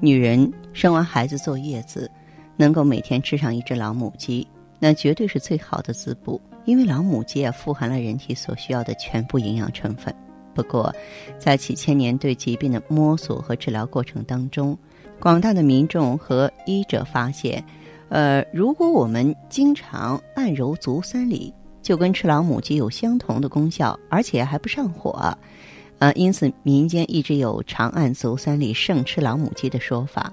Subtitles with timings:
[0.00, 2.10] 女人生完孩子坐月子，
[2.56, 4.46] 能够每天吃上一只老母鸡，
[4.78, 6.40] 那绝对是最好的滋补。
[6.64, 10.14] 因为老母鸡啊，富含了人体所需要的全部营养成分。
[10.54, 10.94] 不过，
[11.38, 14.76] 在几千年对疾病的摸索和治疗过程当中，
[15.20, 17.64] 广大的民众和医者发现，
[18.08, 21.52] 呃，如果我们经常按揉足三里。
[21.82, 25.36] 就跟吃老母鸡有相同的功效，而且还不上火，
[26.00, 30.32] 呃，因此民间一直有“长按足三里，胜吃老母鸡”的说法。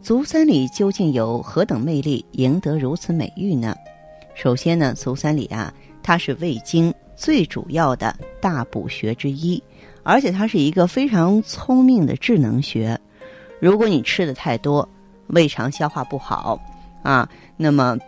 [0.00, 3.74] 足三里究竟有何等魅力，赢得如此美誉呢？
[4.34, 9.60] 首先呢，足三里啊，它是胃经最主要的大补穴之一，
[10.04, 12.96] 而且它是一个非常聪明的智能穴。
[13.58, 14.88] 如果你吃的太多，
[15.26, 16.56] 胃肠消化不好
[17.02, 17.98] 啊，那么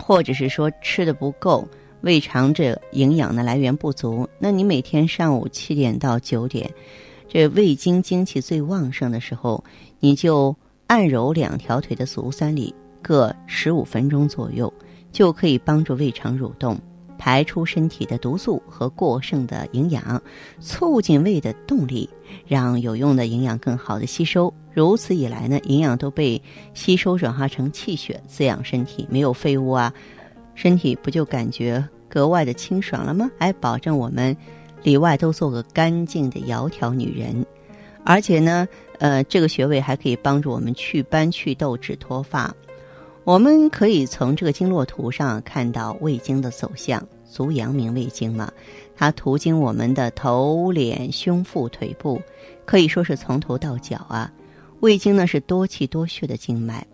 [0.00, 1.68] 或者是说吃的不够。
[2.00, 6.72] 胃肠这营养的来源不足，那你每天上午七点到九点，
[7.26, 9.64] 这胃经精气最旺盛的时候，
[9.98, 10.54] 你就
[10.86, 14.72] 按揉两条腿的足三里，各十五分钟左右，
[15.10, 16.78] 就可以帮助胃肠蠕动，
[17.18, 20.22] 排出身体的毒素和过剩的营养，
[20.60, 22.08] 促进胃的动力，
[22.46, 24.54] 让有用的营养更好的吸收。
[24.72, 26.40] 如此以来呢，营养都被
[26.74, 29.92] 吸收转化成气血，滋养身体，没有废物啊。
[30.60, 33.30] 身体不就感觉格外的清爽了吗？
[33.38, 34.36] 还保证我们
[34.82, 37.46] 里外都做个干净的窈窕女人，
[38.02, 38.66] 而且呢，
[38.98, 42.52] 呃，这个穴位还可以帮助我们祛斑、祛痘、止脱发。
[43.22, 48.50] 我们可以从这个经络图上看到胃经的走向，足阳明胃经嘛，
[48.96, 52.20] 它途经我们的头、脸、胸腹、腿部，
[52.64, 54.28] 可以说是从头到脚啊。
[54.80, 56.84] 胃经呢是多气多血的经脉，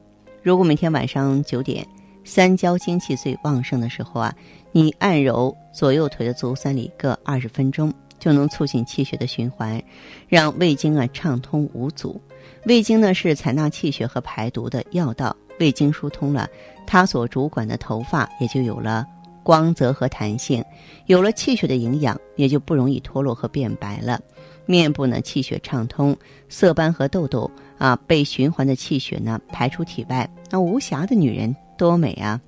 [0.42, 1.86] 如果每天晚上九点。
[2.24, 4.34] 三焦精气最旺盛的时候啊，
[4.72, 9.80] 你按揉左右腿的足三里各二十分钟，就能促进气血的循环，
[10.26, 12.20] 让胃经啊畅通无阻。
[12.64, 16.48] 胃经呢是采纳气血和排毒的要道，胃经疏通了，
[16.86, 19.06] 它所主管的头发也就有了
[19.42, 20.64] 光泽和弹性，
[21.06, 24.18] 有了气血的营养，也就不容易脱落和变白了。
[24.66, 26.16] 面部呢气血畅通，
[26.48, 31.54] 色斑和痘痘啊被循环的气血呢排出体外，那无瑕的女人。
[31.76, 32.40] 多美啊！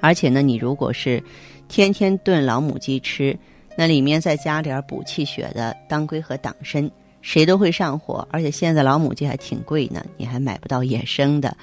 [0.00, 1.22] 而且呢，你如果是
[1.66, 3.36] 天天炖老母鸡吃，
[3.76, 8.26] 那里面再加点补气血的当归和党参，谁都会上火。
[8.30, 11.56] 而且现在老母鸡还挺贵呢，你还买不到野生的。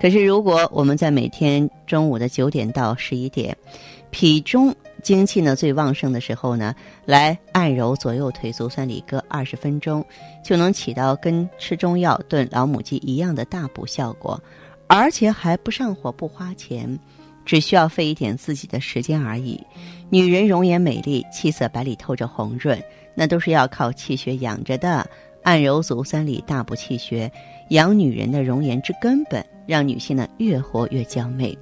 [0.00, 3.56] 可是如果我们在每天中午的九点到十一点，
[4.10, 6.74] 脾中精气呢最旺盛的时候呢，
[7.04, 10.04] 来按揉左右腿足三里各二十分钟，
[10.44, 14.40] 就能起到跟吃中药炖老母鸡一样的大补效果。
[14.92, 16.98] 而且还不上火不花钱，
[17.44, 19.64] 只需要费一点自己的时间而已。
[20.10, 22.76] 女人容颜美丽，气色白里透着红润，
[23.14, 25.08] 那都是要靠气血养着的。
[25.44, 27.30] 按揉足三里，大补气血，
[27.68, 31.56] 养女人的容颜之根本，让女性呢越活越娇媚。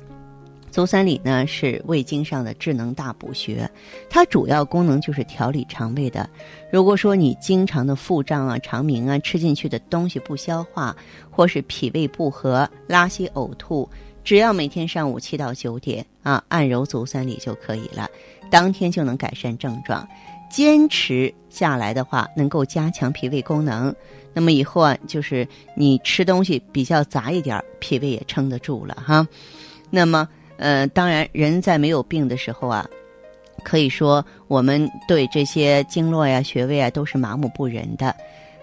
[0.79, 3.69] 足三里呢是胃经上的智能大补穴，
[4.09, 6.31] 它主要功能就是调理肠胃的。
[6.71, 10.95] 如果说你经常的腹胀啊、肠鸣啊、吃进去的东西不消化，
[11.33, 13.91] 或是脾胃不和、拉稀呕吐，
[14.23, 18.09] 只要每天上午七到九点啊按揉足三里就可以了，
[18.49, 20.07] 当天就能改善症状。
[20.49, 23.93] 坚持下来的话，能够加强脾胃功能。
[24.33, 29.27] 那么以后啊，就是你吃东西比较杂一点，脾胃也撑得住了哈。
[29.91, 30.29] 那么。
[30.59, 32.87] 呃，当然，人在没有病的时候啊，
[33.63, 38.15] 可以说我们对这些经络呀、穴位啊都是麻木不仁的。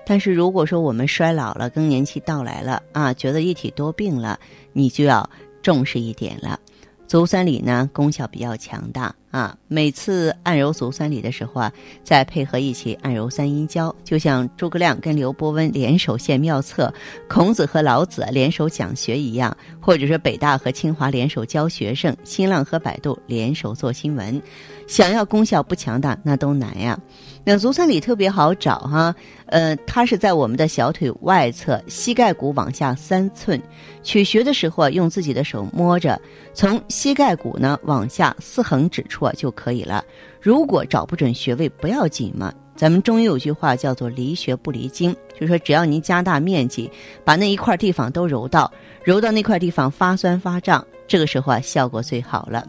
[0.05, 4.39] 但是如果说我们衰老了、更年期到来了啊，觉得一体多病了，
[4.71, 5.27] 你就要
[5.63, 6.59] 重视一点了。
[7.07, 11.69] 足三里呢功效比较强大啊，每次按揉足三里的时候啊，
[12.05, 16.93] 再配合一起按揉三阴交，就像诸葛亮跟刘伯温联手献妙策，
[17.27, 24.41] 孔子和老子联手讲学一样，或者说北大和清华联手教学生，新浪和百度联手做新闻，
[24.87, 26.97] 想要功效不强大那都难呀。
[27.43, 29.13] 那足三里特别好找哈，
[29.47, 33.61] 呃，它是在我们的小腿外侧膝盖骨往下三寸，
[34.01, 36.19] 取穴的时候啊，用自己的手摸着，
[36.53, 40.03] 从膝盖骨呢往下四横指处我就可以了。
[40.39, 46.89] 如果找不准穴位不要紧嘛，咱们中医有句话叫做离穴不离经，就是说只要您加大面积，
[47.23, 48.71] 把那一块地方都揉到，
[49.03, 52.67] 揉到那块地方发酸发胀，这个时候啊效果最好了。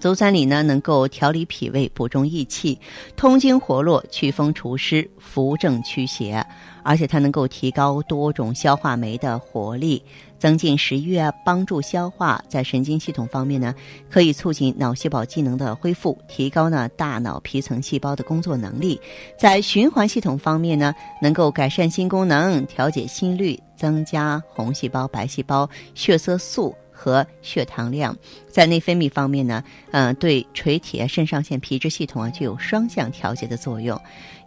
[0.00, 2.76] 足三里呢，能够调理脾胃、补中益气、
[3.16, 6.42] 通经活络、祛风除湿、扶正驱邪，
[6.82, 10.02] 而且它能够提高多种消化酶的活力，
[10.38, 12.42] 增进食欲啊，帮助消化。
[12.48, 13.74] 在神经系统方面呢，
[14.08, 18.98] 可以促进脑细胞机能的恢复，提高呢大脑皮层细胞的工作能力。
[19.38, 26.74] 在循环系统方面呢，能够改善心功能、调节心率、增加红细胞、白细胞、血色素。
[27.00, 28.14] 和血糖量，
[28.50, 33.98] 在内分泌方面呢，呃，对垂体、肾上腺皮质系统啊，具有双向调节的作用。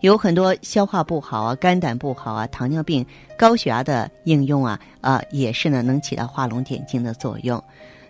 [0.01, 3.03] 有很多消化不好啊、肝胆不好啊、糖尿病、
[3.35, 7.61] 高血压的应用啊，啊，也是呢，能起到画龙点睛的作用。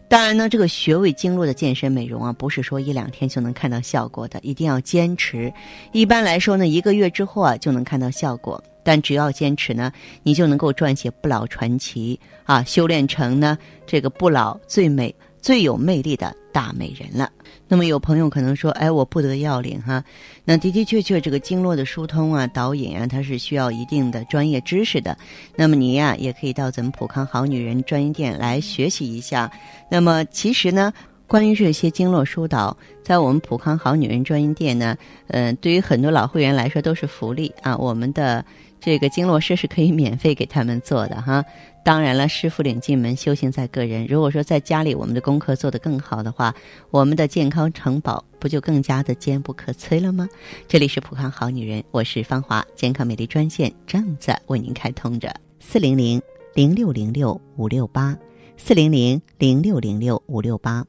[0.09, 5.51] 当然呢，这个穴位经络的健身美容啊，不是说一两天就能看到效果的，一定要坚持。
[5.93, 8.61] 一般来说呢，一个月之后啊，就能看到效果。
[8.83, 9.91] 但只要坚持呢，
[10.24, 17.30] 你就能够撰写不老传奇啊，修炼成呢这个不老最美、最有魅力的大美人了。
[17.68, 20.03] 那么有朋友可能说，哎，我不得要领哈。
[20.44, 25.18] 那的的确确，这个经络的疏通啊、导引啊，它是需要一定的专业知识的。
[25.56, 29.50] 那么你呀，也可以到咱们普康好女人专营店来学习一下。
[29.89, 30.94] 那么其实呢。
[31.25, 34.95] 关于这些经络疏导，在我们普康好女人专营店呢，
[35.29, 37.75] 嗯，对于很多老会员来说都是福利啊。
[37.75, 38.45] 我们的
[38.85, 41.45] 这个经络师是可以免费给他们做的哈。
[41.85, 44.06] 当然了，师傅领进门，修行在个人。
[44.07, 46.53] 如果说在家里我们的功课做得更好的话，
[46.91, 50.27] 我们的健康城堡不就更加的坚不可摧了吗？
[50.68, 56.21] 这里是普康好女人，我是芳华，健康美丽专线正在为您开通着，四零零
[56.53, 58.18] 零六零六五六八，
[58.57, 60.86] 四零零零六零六五六八。